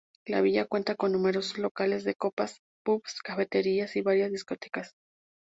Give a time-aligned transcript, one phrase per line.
[0.25, 4.95] La villa cuenta con numerosos locales de copas, pubs, cafeterías y varias discotecas.